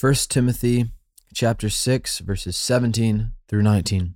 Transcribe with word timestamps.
1 0.00 0.14
Timothy 0.28 0.92
chapter 1.34 1.68
6 1.68 2.20
verses 2.20 2.56
17 2.56 3.32
through 3.48 3.62
19. 3.62 4.14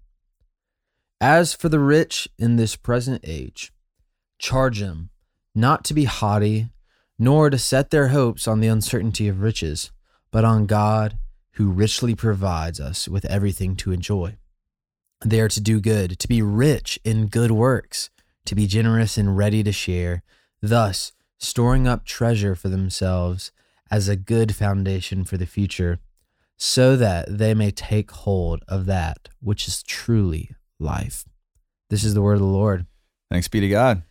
As 1.21 1.55
for 1.55 1.69
the 1.69 1.81
rich 1.81 2.29
in 2.39 2.55
this 2.55 2.77
present 2.77 3.21
age, 3.25 3.73
charge 4.39 4.79
them 4.79 5.11
not 5.57 5.83
to 5.87 5.93
be 5.93 6.05
haughty, 6.05 6.69
nor 7.19 7.51
to 7.51 7.59
set 7.59 7.91
their 7.91 8.09
hopes 8.09 8.47
on 8.47 8.61
the 8.61 8.69
uncertainty 8.69 9.27
of 9.27 9.41
riches, 9.41 9.91
but 10.31 10.45
on 10.45 10.67
God 10.67 11.19
who 11.55 11.73
richly 11.73 12.15
provides 12.15 12.79
us 12.79 13.09
with 13.09 13.25
everything 13.25 13.75
to 13.75 13.91
enjoy. 13.91 14.37
They 15.25 15.41
are 15.41 15.49
to 15.49 15.61
do 15.61 15.81
good, 15.81 16.17
to 16.21 16.29
be 16.29 16.43
rich 16.43 17.01
in 17.03 17.27
good 17.27 17.51
works, 17.51 18.09
to 18.45 18.55
be 18.55 18.69
generous 18.69 19.19
and 19.19 19.37
ready 19.37 19.65
to 19.65 19.73
share, 19.73 20.23
thus 20.61 21.11
storing 21.41 21.89
up 21.89 22.05
treasure 22.05 22.55
for 22.55 22.69
themselves 22.69 23.51
as 23.93 24.09
a 24.09 24.17
good 24.17 24.57
foundation 24.57 25.23
for 25.25 25.37
the 25.37 25.47
future, 25.47 26.01
so 26.57 26.97
that 26.97 27.27
they 27.39 27.55
may 27.55 27.71
take 27.71 28.11
hold 28.11 28.65
of 28.67 28.87
that 28.87 29.29
which 29.41 29.69
is 29.69 29.83
truly 29.85 30.51
life. 30.81 31.25
This 31.91 32.03
is 32.03 32.15
the 32.15 32.23
word 32.23 32.35
of 32.35 32.41
the 32.41 32.47
Lord. 32.47 32.87
Thanks 33.31 33.47
be 33.49 33.61
to 33.61 33.69
God. 33.69 34.03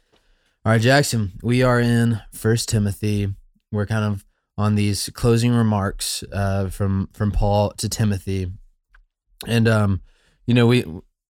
All 0.63 0.71
right, 0.71 0.79
Jackson, 0.79 1.31
we 1.41 1.63
are 1.63 1.79
in 1.79 2.21
First 2.31 2.69
Timothy. 2.69 3.33
We're 3.71 3.87
kind 3.87 4.05
of 4.05 4.23
on 4.57 4.75
these 4.75 5.09
closing 5.13 5.51
remarks 5.53 6.23
uh, 6.31 6.69
from 6.69 7.09
from 7.13 7.31
Paul 7.31 7.71
to 7.77 7.89
Timothy, 7.89 8.51
and 9.47 9.67
um, 9.67 10.01
you 10.45 10.53
know 10.53 10.67
we 10.67 10.85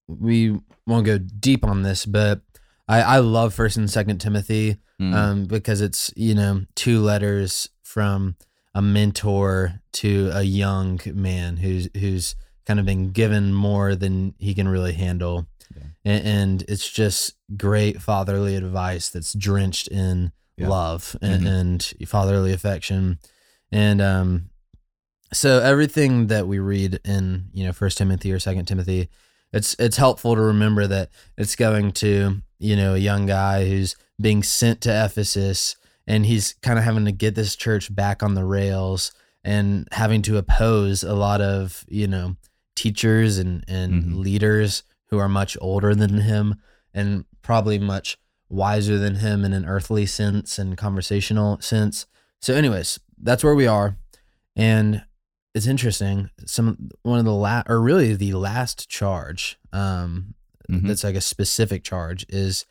we 0.06 0.58
won't 0.86 1.06
go 1.06 1.16
deep 1.18 1.64
on 1.64 1.82
this, 1.82 2.04
but 2.04 2.42
I, 2.86 3.00
I 3.00 3.18
love 3.20 3.54
First 3.54 3.76
and 3.78 3.90
Second 3.90 4.18
Timothy 4.18 4.76
Mm. 5.00 5.14
um, 5.14 5.44
because 5.46 5.80
it's 5.80 6.12
you 6.14 6.32
know 6.34 6.64
two 6.76 7.00
letters 7.00 7.68
from 7.92 8.36
a 8.74 8.80
mentor 8.80 9.80
to 9.92 10.30
a 10.32 10.42
young 10.42 10.98
man 11.12 11.58
who's 11.58 11.88
who's 11.94 12.34
kind 12.66 12.80
of 12.80 12.86
been 12.86 13.10
given 13.10 13.52
more 13.52 13.94
than 13.94 14.34
he 14.38 14.54
can 14.54 14.66
really 14.68 14.92
handle, 14.94 15.46
Yeah. 15.76 15.82
and, 16.04 16.26
and 16.26 16.64
it's 16.68 16.90
just 16.90 17.34
great 17.56 18.00
fatherly 18.00 18.56
advice 18.56 19.10
that's 19.10 19.34
drenched 19.34 19.88
in 19.88 20.32
Yeah. 20.56 20.68
love 20.68 21.16
and, 21.20 21.42
Mhm. 21.42 21.60
and 21.60 22.08
fatherly 22.08 22.52
affection, 22.52 23.18
and 23.70 24.00
um, 24.00 24.50
so 25.32 25.60
everything 25.60 26.28
that 26.28 26.46
we 26.46 26.58
read 26.58 27.00
in 27.04 27.48
you 27.52 27.64
know 27.66 27.72
First 27.72 27.98
Timothy 27.98 28.32
or 28.32 28.38
Second 28.38 28.64
Timothy, 28.66 29.08
it's 29.52 29.74
it's 29.78 29.96
helpful 29.98 30.34
to 30.34 30.40
remember 30.40 30.86
that 30.86 31.10
it's 31.36 31.56
going 31.56 31.92
to 31.92 32.40
you 32.58 32.76
know 32.76 32.94
a 32.94 32.98
young 33.10 33.26
guy 33.26 33.68
who's 33.68 33.96
being 34.20 34.42
sent 34.42 34.80
to 34.82 35.04
Ephesus 35.04 35.76
and 36.06 36.26
he's 36.26 36.54
kind 36.62 36.78
of 36.78 36.84
having 36.84 37.04
to 37.04 37.12
get 37.12 37.34
this 37.34 37.54
church 37.56 37.94
back 37.94 38.22
on 38.22 38.34
the 38.34 38.44
rails 38.44 39.12
and 39.44 39.88
having 39.92 40.22
to 40.22 40.36
oppose 40.36 41.02
a 41.02 41.14
lot 41.14 41.40
of 41.40 41.84
you 41.88 42.06
know 42.06 42.36
teachers 42.76 43.38
and 43.38 43.64
and 43.68 44.04
Mhm. 44.04 44.18
leaders 44.18 44.82
who 45.08 45.18
are 45.18 45.28
much 45.28 45.56
older 45.60 45.94
than 45.94 46.18
him 46.18 46.56
and 46.94 47.24
probably 47.42 47.78
much 47.78 48.18
wiser 48.48 48.98
than 48.98 49.16
him 49.16 49.44
in 49.44 49.52
an 49.52 49.64
earthly 49.66 50.06
sense 50.06 50.58
and 50.58 50.76
conversational 50.76 51.60
sense. 51.60 52.06
So 52.40 52.54
anyways, 52.54 52.98
that's 53.20 53.44
where 53.44 53.54
we 53.54 53.66
are 53.66 53.96
and 54.56 55.04
it's 55.54 55.66
interesting 55.66 56.30
some 56.46 56.88
one 57.02 57.18
of 57.18 57.24
the 57.26 57.34
last 57.34 57.66
or 57.68 57.80
really 57.80 58.14
the 58.14 58.32
last 58.34 58.88
charge 58.88 59.58
um 59.72 60.34
Mhm. 60.70 60.86
that's 60.88 61.04
like 61.04 61.14
a 61.16 61.20
specific 61.20 61.84
charge 61.84 62.24
is 62.28 62.64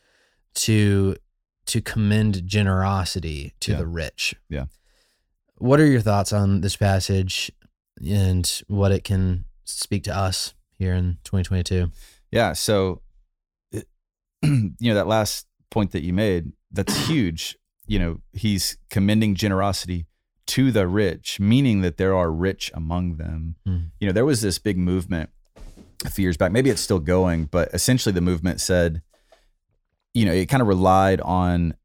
to 0.56 1.16
to 1.67 1.81
commend 1.81 2.45
generosity 2.48 3.54
to 3.62 3.72
Yeah. 3.72 3.78
the 3.78 3.88
rich. 3.88 4.36
Yeah. 4.50 4.66
What 5.58 5.80
are 5.80 5.86
your 5.86 6.02
thoughts 6.02 6.34
on 6.34 6.62
this 6.62 6.76
passage 6.76 7.52
and 8.04 8.62
what 8.67 8.92
it 8.92 9.04
can 9.04 9.45
speak 9.64 10.04
to 10.06 10.16
us 10.16 10.54
here 10.78 10.94
in 10.94 11.17
2022? 11.23 11.92
Yeah. 12.32 12.54
So, 12.54 13.02
it- 13.72 13.88
you 14.42 14.73
know, 14.80 14.95
that 14.95 15.08
last 15.08 15.45
point 15.70 15.92
that 15.92 16.04
you 16.04 16.14
made, 16.14 16.52
that's 16.72 16.95
huge. 17.08 17.58
You 17.88 17.99
know, 17.99 18.22
he's 18.33 18.78
commending 18.89 19.36
generosity 19.36 20.05
to 20.48 20.72
the 20.72 20.88
rich, 20.88 21.39
meaning 21.39 21.82
that 21.82 21.98
there 21.98 22.16
are 22.16 22.32
rich 22.32 22.72
among 22.73 23.17
them. 23.17 23.55
Mm. 23.67 23.92
You 23.99 24.08
know, 24.08 24.14
there 24.14 24.26
was 24.26 24.42
this 24.42 24.58
big 24.60 24.78
movement 24.78 25.30
a 26.05 26.10
few 26.10 26.23
years 26.23 26.38
back. 26.38 26.52
Maybe 26.52 26.70
it's 26.70 26.82
still 26.82 26.99
going, 26.99 27.45
but 27.45 27.70
essentially 27.73 28.11
the 28.14 28.22
movement 28.22 28.60
said, 28.61 29.02
you 30.14 30.26
know, 30.26 30.33
it 30.33 30.48
kind 30.48 30.61
of 30.61 30.67
relied 30.67 31.22
on 31.22 31.76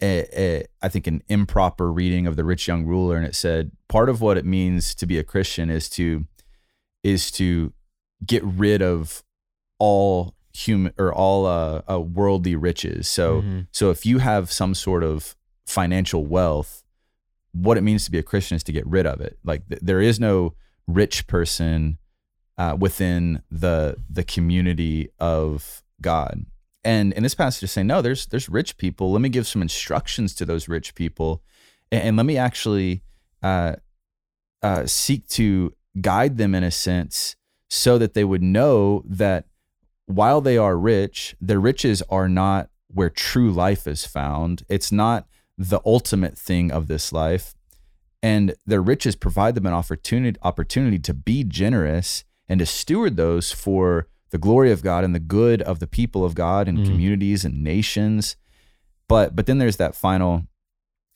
a, 0.00 0.26
a, 0.36 0.64
I 0.80 0.88
think 0.88 1.06
an 1.06 1.22
improper 1.28 1.92
reading 1.92 2.26
of 2.26 2.36
the 2.36 2.44
rich 2.44 2.66
young 2.66 2.84
ruler, 2.84 3.16
and 3.16 3.26
it 3.26 3.34
said 3.34 3.70
part 3.88 4.08
of 4.08 4.20
what 4.20 4.36
it 4.36 4.44
means 4.44 4.94
to 4.96 5.06
be 5.06 5.18
a 5.18 5.22
Christian 5.24 5.70
is 5.70 5.88
to 5.90 6.26
is 7.02 7.30
to 7.32 7.72
get 8.24 8.42
rid 8.44 8.80
of 8.82 9.22
all 9.78 10.34
human 10.52 10.92
or 10.98 11.12
all 11.12 11.46
uh, 11.46 11.82
uh, 11.90 12.00
worldly 12.00 12.54
riches. 12.56 13.08
So 13.08 13.42
Mhm. 13.42 13.66
so 13.72 13.90
if 13.90 14.04
you 14.06 14.18
have 14.18 14.50
some 14.52 14.74
sort 14.74 15.02
of 15.02 15.36
financial 15.66 16.26
wealth, 16.26 16.82
what 17.52 17.76
it 17.78 17.82
means 17.82 18.04
to 18.04 18.10
be 18.10 18.18
a 18.18 18.22
Christian 18.22 18.56
is 18.56 18.62
to 18.64 18.72
get 18.72 18.86
rid 18.86 19.06
of 19.06 19.20
it. 19.20 19.38
Like 19.44 19.68
th- 19.68 19.80
there 19.82 20.00
is 20.00 20.18
no 20.20 20.54
rich 20.86 21.26
person 21.26 21.98
uh, 22.58 22.76
within 22.78 23.42
the 23.50 23.96
the 24.10 24.24
community 24.24 25.08
of 25.18 25.82
God. 26.00 26.46
And 26.84 27.12
in 27.12 27.22
this 27.22 27.34
passage 27.34 27.70
saying, 27.70 27.86
no, 27.86 28.02
there's 28.02 28.26
there's 28.26 28.48
rich 28.48 28.76
people. 28.76 29.12
Let 29.12 29.20
me 29.20 29.28
give 29.28 29.46
some 29.46 29.62
instructions 29.62 30.34
to 30.36 30.44
those 30.44 30.68
rich 30.68 30.94
people, 30.94 31.42
and, 31.90 32.02
and 32.02 32.16
let 32.16 32.26
me 32.26 32.36
actually 32.36 33.02
uh, 33.42 33.76
uh, 34.62 34.86
seek 34.86 35.28
to 35.28 35.74
guide 36.00 36.38
them 36.38 36.54
in 36.54 36.64
a 36.64 36.70
sense, 36.70 37.36
so 37.68 37.98
that 37.98 38.14
they 38.14 38.24
would 38.24 38.42
know 38.42 39.02
that 39.06 39.46
while 40.06 40.40
they 40.40 40.58
are 40.58 40.76
rich, 40.76 41.36
their 41.40 41.60
riches 41.60 42.02
are 42.08 42.28
not 42.28 42.68
where 42.88 43.10
true 43.10 43.50
life 43.50 43.86
is 43.86 44.04
found. 44.04 44.64
It's 44.68 44.92
not 44.92 45.26
the 45.56 45.80
ultimate 45.86 46.36
thing 46.36 46.70
of 46.72 46.88
this 46.88 47.12
life. 47.12 47.54
And 48.22 48.54
their 48.66 48.82
riches 48.82 49.16
provide 49.16 49.54
them 49.54 49.66
an 49.66 49.72
opportunity 49.72 50.38
opportunity 50.42 50.98
to 51.00 51.14
be 51.14 51.44
generous 51.44 52.24
and 52.48 52.60
to 52.60 52.66
steward 52.66 53.16
those 53.16 53.52
for 53.52 54.08
the 54.32 54.38
glory 54.38 54.72
of 54.72 54.82
God 54.82 55.04
and 55.04 55.14
the 55.14 55.20
good 55.20 55.62
of 55.62 55.78
the 55.78 55.86
people 55.86 56.24
of 56.24 56.34
God 56.34 56.66
and 56.68 56.78
Mhm. 56.78 56.86
communities 56.86 57.44
and 57.44 57.62
nations. 57.62 58.36
But 59.08 59.36
but 59.36 59.46
then 59.46 59.58
there's 59.58 59.76
that 59.76 59.94
final 59.94 60.46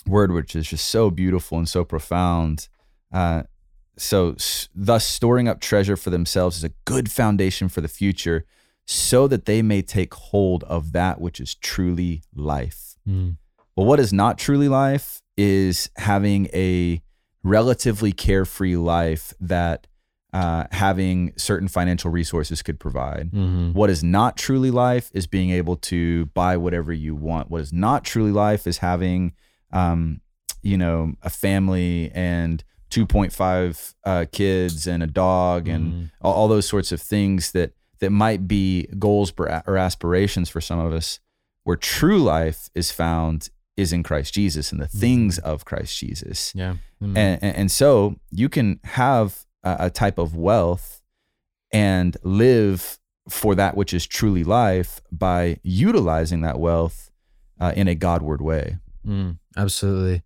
word 0.06 0.30
which 0.30 0.54
is 0.54 0.68
just 0.68 0.86
so 0.86 1.10
beautiful 1.10 1.58
and 1.58 1.68
so 1.68 1.84
profound. 1.84 2.68
Uh, 3.12 3.42
so 3.98 4.32
s- 4.34 4.68
thus 4.74 5.04
storing 5.04 5.48
up 5.48 5.60
treasure 5.60 5.96
for 5.96 6.10
themselves 6.10 6.58
is 6.58 6.64
a 6.64 6.72
good 6.84 7.10
foundation 7.10 7.68
for 7.68 7.80
the 7.80 7.88
future 7.88 8.44
so 8.86 9.26
that 9.26 9.46
they 9.46 9.62
may 9.62 9.82
take 9.82 10.14
hold 10.14 10.62
of 10.64 10.92
that 10.92 11.20
which 11.20 11.40
is 11.40 11.54
truly 11.56 12.22
life. 12.34 12.96
Mm. 13.08 13.38
Well, 13.74 13.86
what 13.86 13.98
is 13.98 14.12
not 14.12 14.38
truly 14.38 14.68
life 14.68 15.22
is 15.36 15.90
having 15.96 16.46
a 16.54 17.02
relatively 17.42 18.12
carefree 18.12 18.76
life 18.76 19.32
that 19.40 19.86
uh, 20.38 20.64
having 20.70 21.32
certain 21.36 21.68
financial 21.68 22.10
resources 22.10 22.60
could 22.62 22.78
provide. 22.78 23.30
Mhm. 23.32 23.72
What 23.74 23.88
is 23.90 24.02
not 24.02 24.36
truly 24.36 24.70
life 24.70 25.10
is 25.14 25.26
being 25.26 25.50
able 25.60 25.76
to 25.92 26.26
buy 26.40 26.56
whatever 26.64 26.92
you 26.92 27.14
want. 27.14 27.50
What 27.50 27.60
is 27.62 27.72
not 27.72 28.04
truly 28.04 28.32
life 28.32 28.66
is 28.66 28.78
having, 28.78 29.32
um, 29.72 30.20
you 30.62 30.76
know, 30.76 31.14
a 31.22 31.30
family 31.30 32.10
and 32.14 32.62
2.5 32.90 33.94
uh, 34.04 34.26
kids 34.32 34.86
and 34.86 35.02
a 35.02 35.06
dog 35.06 35.68
and 35.68 35.92
Mhm. 35.92 36.10
all, 36.20 36.34
all 36.34 36.48
those 36.48 36.66
sorts 36.68 36.92
of 36.92 37.00
things 37.00 37.52
that 37.52 37.72
that 38.00 38.10
might 38.10 38.46
be 38.46 38.86
goals 38.98 39.32
or 39.38 39.76
aspirations 39.78 40.50
for 40.50 40.60
some 40.60 40.78
of 40.78 40.92
us. 40.92 41.18
Where 41.64 41.78
true 41.78 42.18
life 42.22 42.68
is 42.74 42.90
found 42.90 43.48
is 43.74 43.90
in 43.90 44.02
Christ 44.02 44.34
Jesus 44.34 44.70
and 44.70 44.78
the 44.80 44.86
things 44.86 45.38
of 45.38 45.64
Christ 45.64 45.98
Jesus. 45.98 46.52
Yeah. 46.54 46.74
Mm. 47.02 47.16
And, 47.16 47.42
and, 47.42 47.56
and 47.56 47.70
so 47.70 48.16
you 48.30 48.50
can 48.50 48.80
have 48.84 49.45
a, 49.66 49.90
type 49.90 50.18
of 50.18 50.36
wealth 50.36 51.02
and 51.72 52.16
live 52.22 52.98
for 53.28 53.54
that 53.54 53.76
which 53.76 53.92
is 53.92 54.06
truly 54.06 54.44
life 54.44 55.00
by 55.10 55.58
utilizing 55.62 56.42
that 56.42 56.58
wealth 56.60 57.10
uh, 57.60 57.72
in 57.74 57.88
a 57.88 57.94
Godward 57.94 58.40
way. 58.40 58.78
Mm, 59.06 59.38
absolutely. 59.56 60.22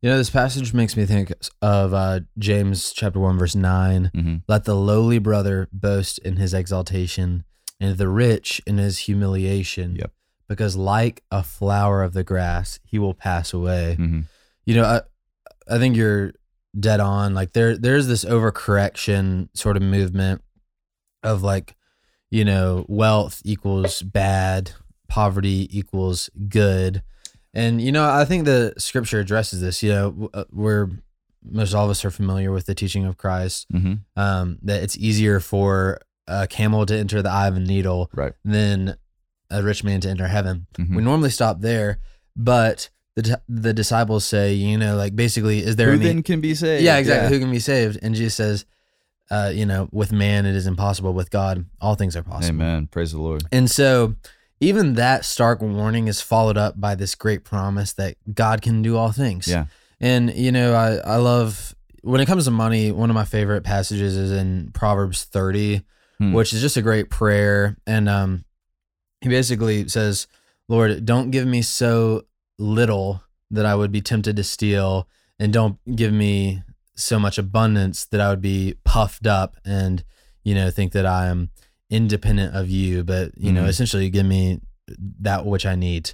You 0.00 0.10
know, 0.10 0.16
this 0.16 0.30
passage 0.30 0.72
makes 0.72 0.96
me 0.96 1.04
think 1.06 1.32
of 1.60 1.92
uh, 1.92 2.20
James 2.38 2.92
chapter 2.92 3.18
1, 3.18 3.38
verse 3.38 3.54
9. 3.56 4.10
hmm 4.14 4.36
Let 4.46 4.64
the 4.64 4.76
lowly 4.76 5.18
brother 5.18 5.68
boast 5.72 6.18
in 6.20 6.36
his 6.36 6.54
exaltation, 6.54 7.44
and 7.80 7.96
the 7.98 8.08
rich 8.08 8.60
in 8.66 8.78
his 8.78 8.98
humiliation. 9.00 9.96
Yep. 9.96 10.12
Because 10.48 10.76
like 10.76 11.22
a 11.30 11.42
flower 11.42 12.02
of 12.02 12.12
the 12.14 12.24
grass, 12.24 12.78
he 12.84 12.98
will 12.98 13.14
pass 13.14 13.52
away. 13.52 13.96
hmm 13.96 14.20
You 14.64 14.76
know, 14.76 14.84
I, 14.84 15.74
I 15.74 15.78
think 15.78 15.96
you're 15.96 16.32
dead 16.78 17.00
on. 17.00 17.34
Like 17.34 17.52
there, 17.52 17.76
there's 17.76 18.06
this 18.06 18.24
overcorrection 18.24 19.48
sort 19.54 19.76
of 19.76 19.82
movement 19.82 20.42
of 21.22 21.42
like, 21.42 21.74
you 22.30 22.44
know, 22.44 22.84
wealth 22.88 23.40
equals 23.44 24.02
bad, 24.02 24.72
poverty 25.08 25.68
equals 25.76 26.28
good. 26.48 27.02
And 27.54 27.80
you 27.80 27.90
know, 27.92 28.08
I 28.08 28.24
think 28.24 28.44
the 28.44 28.74
scripture 28.78 29.20
addresses 29.20 29.60
this. 29.60 29.82
You 29.82 29.90
know, 29.90 30.30
uh, 30.34 30.44
we're 30.52 30.90
most 31.50 31.72
all 31.72 31.84
of 31.84 31.90
us 31.90 32.04
are 32.04 32.10
familiar 32.10 32.52
with 32.52 32.66
the 32.66 32.74
teaching 32.74 33.04
of 33.06 33.16
Christ. 33.16 33.66
hmm 33.70 33.94
Um, 34.16 34.58
that 34.62 34.82
it's 34.82 34.96
easier 34.98 35.40
for 35.40 36.00
a 36.26 36.46
camel 36.46 36.84
to 36.84 36.94
enter 36.96 37.22
the 37.22 37.30
eye 37.30 37.48
of 37.48 37.56
a 37.56 37.60
needle 37.60 38.10
Right. 38.14 38.34
than 38.44 38.96
a 39.50 39.62
rich 39.62 39.82
man 39.82 40.00
to 40.02 40.10
enter 40.10 40.26
heaven. 40.28 40.66
Mhm. 40.78 40.96
We 40.96 41.02
normally 41.02 41.30
stop 41.30 41.60
there, 41.62 42.00
but 42.36 42.90
the 43.22 43.40
the 43.48 43.72
disciples 43.74 44.24
say, 44.24 44.54
you 44.54 44.78
know, 44.78 44.96
like 44.96 45.14
basically, 45.16 45.58
is 45.60 45.76
there 45.76 45.88
Who 45.88 45.94
any? 45.96 46.04
then 46.04 46.22
can 46.22 46.40
be 46.40 46.54
saved? 46.54 46.84
yeah, 46.84 46.96
exactly. 46.98 47.28
Who 47.36 47.40
can 47.40 47.50
be 47.50 47.58
saved? 47.58 47.98
And 48.02 48.14
Jesus 48.14 48.34
says, 48.34 48.64
uh, 49.30 49.50
you 49.54 49.66
know, 49.66 49.88
with 49.92 50.12
man 50.12 50.46
it 50.46 50.54
is 50.54 50.66
impossible. 50.66 51.12
With 51.12 51.30
God, 51.30 51.66
all 51.80 51.94
things 51.94 52.16
are 52.16 52.22
possible. 52.22 52.62
Amen. 52.62 52.86
Praise 52.86 53.12
the 53.12 53.20
Lord. 53.20 53.44
And 53.52 53.70
so, 53.70 54.14
even 54.60 54.94
that 54.94 55.24
stark 55.24 55.60
warning 55.60 56.08
is 56.08 56.20
followed 56.20 56.56
up 56.56 56.80
by 56.80 56.94
this 56.94 57.14
great 57.14 57.44
promise 57.44 57.92
that 57.94 58.16
God 58.34 58.62
can 58.62 58.82
do 58.82 58.96
all 58.96 59.12
things. 59.12 59.46
Yeah. 59.48 59.66
And 60.00 60.32
you 60.34 60.52
know, 60.52 60.74
I 60.74 60.96
I 60.96 61.16
love 61.16 61.74
when 62.02 62.20
it 62.20 62.26
comes 62.26 62.44
to 62.44 62.50
money. 62.50 62.92
One 62.92 63.10
of 63.10 63.14
my 63.14 63.24
favorite 63.24 63.64
passages 63.64 64.16
is 64.16 64.32
in 64.32 64.70
Proverbs 64.72 65.24
thirty, 65.24 65.82
Hmm. 66.18 66.32
which 66.32 66.52
is 66.52 66.60
just 66.60 66.76
a 66.76 66.82
great 66.82 67.10
prayer. 67.10 67.76
And 67.86 68.08
um, 68.08 68.44
he 69.20 69.28
basically 69.28 69.88
says, 69.88 70.26
"Lord, 70.68 71.04
don't 71.04 71.30
give 71.30 71.46
me 71.46 71.62
so 71.62 72.24
little 72.58 73.22
that 73.50 73.64
I 73.66 73.74
would 73.74 73.92
be 73.92 74.00
tempted 74.00 74.36
to 74.36 74.44
steal, 74.44 75.08
and 75.38 75.52
don't 75.52 75.78
give 75.96 76.12
me 76.12 76.62
so 76.96 77.18
much 77.18 77.38
abundance 77.38 78.04
that 78.06 78.20
I 78.20 78.28
would 78.30 78.42
be 78.42 78.74
puffed 78.84 79.26
up 79.26 79.56
and 79.64 80.02
you 80.42 80.54
know 80.54 80.70
think 80.70 80.92
that 80.92 81.06
I 81.06 81.26
am 81.26 81.50
independent 81.90 82.54
of 82.54 82.68
you. 82.68 83.04
But 83.04 83.32
you 83.38 83.52
know, 83.52 83.64
Mhm. 83.64 83.68
essentially, 83.68 84.10
give 84.10 84.26
me 84.26 84.60
that 85.20 85.46
which 85.46 85.64
I 85.66 85.74
need." 85.74 86.12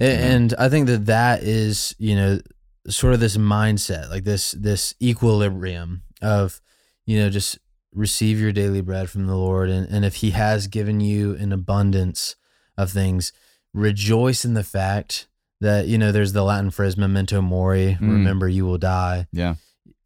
Mhm. 0.00 0.18
And 0.18 0.54
I 0.58 0.68
think 0.68 0.86
that 0.88 1.06
that 1.06 1.42
is, 1.42 1.94
you 1.98 2.14
know, 2.16 2.40
sort 2.88 3.14
of 3.14 3.20
this 3.20 3.36
mindset, 3.36 4.10
like 4.10 4.24
this 4.24 4.52
this 4.52 4.94
equilibrium 5.02 6.02
of, 6.20 6.60
you 7.06 7.18
know, 7.18 7.30
just 7.30 7.58
receive 7.92 8.38
your 8.38 8.52
daily 8.52 8.80
bread 8.82 9.08
from 9.08 9.26
the 9.26 9.36
Lord, 9.36 9.70
and 9.70 9.86
and 9.88 10.04
if 10.04 10.16
He 10.16 10.30
has 10.32 10.66
given 10.66 11.00
you 11.00 11.34
an 11.36 11.52
abundance 11.52 12.36
of 12.76 12.90
things, 12.90 13.32
rejoice 13.72 14.44
in 14.44 14.54
the 14.54 14.64
fact 14.64 15.28
that 15.60 15.86
you 15.86 15.96
know 15.98 16.12
there's 16.12 16.32
the 16.32 16.42
Latin 16.44 16.70
phrase 16.70 16.96
"memento 16.96 17.40
mori," 17.40 17.96
Mm. 18.00 18.10
remember 18.10 18.48
you 18.48 18.64
will 18.66 18.78
die. 18.78 19.26
Yeah. 19.32 19.54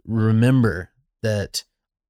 Remember 0.06 0.90
that 1.22 1.64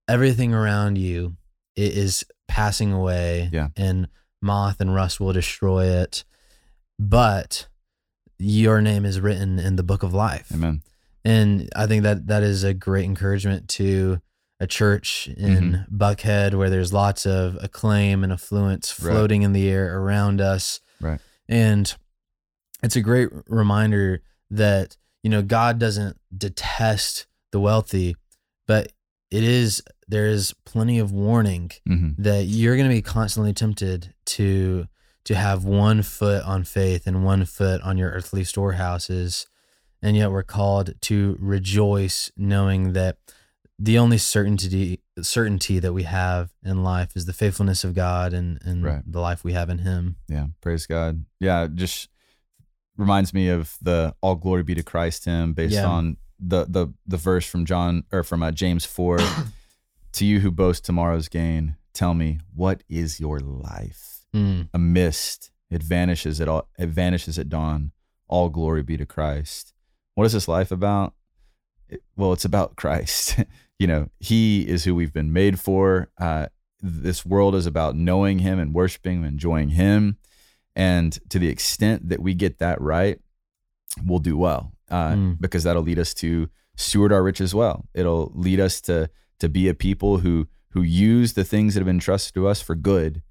everything 0.08 0.52
around 0.54 0.96
you 0.98 1.36
is 1.76 2.24
passing 2.48 2.92
away, 2.92 3.48
Yeah. 3.52 3.68
and 3.76 4.08
moth 4.42 4.80
and 4.80 4.94
rust 4.94 5.20
will 5.20 5.32
destroy 5.32 5.86
it, 5.86 6.24
but 6.98 7.68
your 8.38 8.80
name 8.80 9.04
is 9.04 9.20
written 9.20 9.58
in 9.58 9.76
the 9.76 9.82
book 9.82 10.02
of 10.02 10.14
life. 10.14 10.50
Amen. 10.52 10.82
And 11.24 11.68
I 11.76 11.86
think 11.86 12.02
that 12.04 12.26
that 12.28 12.42
is 12.42 12.64
a 12.64 12.72
great 12.72 13.04
encouragement 13.04 13.68
to 13.70 14.20
a 14.58 14.66
church 14.66 15.28
in 15.28 15.84
Buckhead 15.94 16.54
where 16.54 16.70
there's 16.70 16.92
lots 16.92 17.26
of 17.26 17.56
acclaim 17.62 18.24
and 18.24 18.32
affluence 18.32 18.98
Right. 19.00 19.12
floating 19.12 19.42
in 19.42 19.52
the 19.52 19.68
air 19.68 19.98
around 19.98 20.40
us. 20.40 20.80
Right. 21.00 21.20
And 21.48 21.94
it's 22.82 22.96
a 22.96 23.00
great 23.00 23.28
reminder 23.48 24.22
that, 24.50 24.96
you 25.22 25.30
know, 25.30 25.42
God 25.42 25.78
doesn't 25.78 26.18
detest 26.36 27.26
the 27.52 27.60
wealthy, 27.60 28.16
but 28.66 28.92
it 29.30 29.44
is 29.44 29.82
there 30.08 30.26
is 30.26 30.52
plenty 30.64 30.98
of 30.98 31.12
warning 31.12 31.70
hmm 31.86 32.08
that 32.18 32.44
you're 32.44 32.76
going 32.76 32.88
to 32.88 32.94
be 32.94 33.00
constantly 33.02 33.52
tempted 33.52 34.12
to 34.26 34.86
to 35.24 35.34
have 35.36 35.64
one 35.64 36.02
foot 36.02 36.42
on 36.44 36.64
faith 36.64 37.06
and 37.06 37.24
one 37.24 37.44
foot 37.44 37.80
on 37.82 37.96
your 37.96 38.10
earthly 38.10 38.42
storehouses 38.42 39.46
and 40.02 40.16
yet 40.16 40.30
we're 40.32 40.42
called 40.42 40.94
to 41.00 41.36
rejoice 41.38 42.32
knowing 42.36 42.92
that 42.94 43.18
the 43.78 43.96
only 43.98 44.18
certainty 44.18 45.00
certainty 45.22 45.78
that 45.78 45.92
we 45.92 46.02
have 46.02 46.50
in 46.64 46.82
life 46.82 47.16
is 47.16 47.26
the 47.26 47.32
faithfulness 47.32 47.84
of 47.84 47.94
God 47.94 48.32
and 48.32 48.58
and 48.64 48.82
Right. 48.82 49.02
the 49.06 49.20
life 49.20 49.44
we 49.44 49.52
have 49.52 49.70
in 49.70 49.78
him 49.78 50.16
Yeah. 50.28 50.46
Praise 50.60 50.86
God. 50.86 51.24
Yeah. 51.38 51.68
Just 51.72 52.08
reminds 53.00 53.32
me 53.34 53.48
of 53.48 53.76
the 53.82 54.14
all 54.20 54.34
glory 54.36 54.62
be 54.62 54.74
to 54.74 54.82
Christ 54.82 55.24
hymn 55.24 55.54
based 55.54 55.74
Yeah. 55.74 55.86
on 55.86 56.16
the, 56.38 56.66
the, 56.68 56.88
the 57.06 57.16
verse 57.16 57.46
from 57.46 57.64
John 57.64 58.04
or 58.12 58.22
from 58.22 58.42
uh, 58.42 58.50
James 58.52 58.84
4 58.84 59.18
to 60.12 60.24
you 60.24 60.40
who 60.40 60.50
boast 60.50 60.84
tomorrow's 60.84 61.28
gain, 61.28 61.76
tell 61.92 62.14
me, 62.14 62.38
what 62.54 62.82
is 62.88 63.18
your 63.20 63.40
life? 63.40 64.26
Mm, 64.34 64.68
A 64.74 64.78
mist. 64.78 65.50
It 65.70 65.82
vanishes 65.82 66.40
at 66.40 66.48
all. 66.48 66.68
It 66.78 66.88
vanishes 66.88 67.38
at 67.38 67.48
dawn. 67.48 67.92
All 68.28 68.48
glory 68.48 68.82
be 68.82 68.96
to 68.96 69.06
Christ. 69.06 69.72
What 70.14 70.24
is 70.26 70.32
this 70.32 70.48
life 70.48 70.70
about? 70.70 71.14
It- 71.88 72.02
well, 72.16 72.32
it's 72.32 72.44
about 72.44 72.76
Christ. 72.76 73.38
you 73.78 73.86
know, 73.86 74.08
He 74.18 74.62
is 74.68 74.84
who 74.84 74.94
we've 74.94 75.12
been 75.12 75.32
made 75.32 75.58
for. 75.60 76.10
Uh, 76.18 76.46
this 76.80 77.24
world 77.26 77.54
is 77.54 77.66
about 77.66 77.94
knowing 77.96 78.38
Him 78.40 78.58
and 78.58 78.72
worshiping 78.74 79.18
Him, 79.18 79.24
enjoying 79.24 79.70
Him, 79.70 80.16
and 80.76 81.18
to 81.30 81.38
the 81.38 81.48
extent 81.48 82.08
that 82.08 82.20
we 82.20 82.34
get 82.34 82.58
that 82.58 82.80
right, 82.80 83.18
we'll 84.04 84.18
do 84.20 84.36
well. 84.36 84.72
Uh, 84.90 85.12
Mm. 85.12 85.40
Because 85.40 85.64
that'll 85.64 85.82
lead 85.82 85.98
us 85.98 86.14
to 86.14 86.48
steward 86.76 87.12
our 87.12 87.22
riches 87.22 87.54
well. 87.54 87.86
It'll 87.94 88.32
lead 88.34 88.60
us 88.60 88.80
to 88.82 89.08
to 89.38 89.48
be 89.48 89.68
a 89.68 89.74
people 89.74 90.18
who 90.18 90.48
who 90.72 90.82
use 90.82 91.32
the 91.32 91.44
things 91.44 91.74
that 91.74 91.80
have 91.80 91.86
been 91.86 91.98
trusted 91.98 92.34
to 92.34 92.46
us 92.46 92.60
for 92.60 92.74
good. 92.74 93.22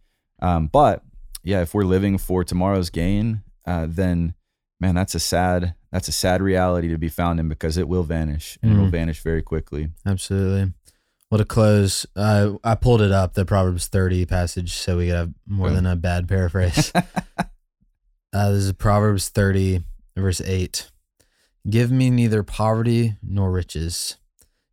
Um, 0.41 0.67
but 0.67 1.03
yeah, 1.43 1.61
if 1.61 1.73
we're 1.73 1.83
living 1.85 2.17
for 2.17 2.43
tomorrow's 2.43 2.89
gain, 2.89 3.43
uh, 3.65 3.87
then 3.89 4.33
man, 4.79 4.95
that's 4.95 5.15
a 5.15 5.19
sad 5.19 5.73
that's 5.91 6.07
a 6.07 6.11
sad 6.13 6.41
reality 6.41 6.87
to 6.89 6.97
be 6.97 7.09
found 7.09 7.39
in 7.39 7.49
because 7.49 7.75
it 7.77 7.87
will 7.87 8.03
vanish 8.03 8.57
and 8.61 8.71
it 8.71 8.75
will 8.77 8.87
Mm. 8.87 8.91
vanish 8.91 9.21
very 9.23 9.41
quickly. 9.41 9.89
absolutely 10.05 10.71
well 11.29 11.37
to 11.37 11.45
close 11.45 12.05
uh, 12.15 12.53
I 12.63 12.75
pulled 12.75 13.01
it 13.01 13.11
up 13.11 13.33
the 13.33 13.45
Proverbs 13.45 13.87
30 13.87 14.25
passage 14.25 14.73
so 14.73 14.97
we 14.97 15.09
have 15.09 15.31
more 15.47 15.69
than 15.69 15.85
a 15.85 15.95
bad 15.95 16.27
paraphrase 16.27 16.91
Uh, 18.31 18.51
this 18.51 18.65
is 18.65 18.73
Proverbs 18.73 19.29
30, 19.29 19.81
verse 20.15 20.39
8. 20.39 20.91
Give 21.67 21.91
me 21.91 22.11
neither 22.11 22.43
poverty 22.43 23.15
nor 23.23 23.49
riches. 23.51 24.17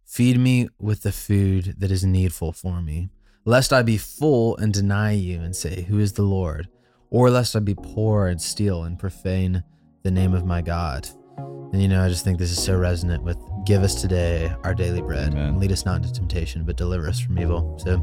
Feed 0.05 0.39
me 0.39 0.69
with 0.79 1.03
the 1.03 1.13
food 1.13 1.77
that 1.79 1.91
is 1.91 2.05
needful 2.05 2.53
for 2.53 2.83
me, 2.83 3.09
lest 3.47 3.73
I 3.73 3.81
be 3.81 3.97
full 3.97 4.59
and 4.59 4.75
deny 4.75 5.13
you 5.13 5.41
and 5.41 5.57
say, 5.57 5.83
Who 5.85 5.99
is 5.99 6.13
the 6.13 6.23
Lord? 6.23 6.69
Or 7.09 7.31
lest 7.31 7.57
I 7.57 7.61
be 7.61 7.75
poor 7.75 8.27
and 8.27 8.43
steal 8.43 8.85
and 8.85 8.99
profane 8.99 9.65
the 10.03 10.11
name 10.11 10.35
of 10.35 10.45
my 10.45 10.61
God. 10.61 11.09
And 11.39 11.83
you 11.83 11.89
know, 11.89 12.03
I 12.03 12.09
just 12.09 12.25
think 12.25 12.39
this 12.39 12.51
is 12.51 12.63
so 12.63 12.77
resonant 12.77 13.23
with 13.23 13.39
give 13.65 13.83
us 13.83 14.01
today 14.01 14.55
our 14.65 14.75
daily 14.75 15.03
bread. 15.03 15.33
Amen. 15.33 15.49
And 15.49 15.61
lead 15.61 15.73
us 15.73 15.85
not 15.85 15.97
into 15.97 16.13
temptation, 16.13 16.65
but 16.65 16.77
deliver 16.77 17.09
us 17.09 17.21
from 17.21 17.39
evil. 17.39 17.79
So 17.83 17.99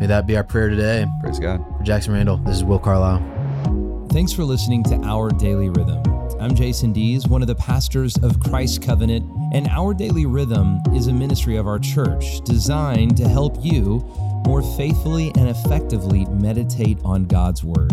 may 0.00 0.06
that 0.06 0.26
be 0.26 0.36
our 0.36 0.44
prayer 0.44 0.68
today. 0.68 1.06
Praise 1.20 1.38
God. 1.38 1.64
For 1.78 1.84
Jackson 1.84 2.12
Randall, 2.12 2.38
this 2.38 2.56
is 2.56 2.64
Will 2.64 2.78
Carlisle. 2.78 4.08
Thanks 4.10 4.32
for 4.32 4.44
listening 4.44 4.82
to 4.84 4.96
Our 5.04 5.30
Daily 5.30 5.70
Rhythm. 5.70 6.02
I'm 6.40 6.54
Jason 6.54 6.92
Dees, 6.92 7.26
one 7.26 7.42
of 7.42 7.48
the 7.48 7.54
pastors 7.54 8.16
of 8.18 8.38
Christ 8.38 8.82
Covenant, 8.82 9.24
and 9.52 9.66
Our 9.68 9.94
Daily 9.94 10.26
Rhythm 10.26 10.80
is 10.94 11.06
a 11.06 11.12
ministry 11.12 11.56
of 11.56 11.66
our 11.66 11.78
church 11.78 12.40
designed 12.44 13.16
to 13.16 13.26
help 13.28 13.56
you 13.64 13.98
more 14.46 14.62
faithfully 14.76 15.32
and 15.36 15.48
effectively 15.48 16.26
meditate 16.26 16.98
on 17.04 17.24
God's 17.24 17.64
Word. 17.64 17.92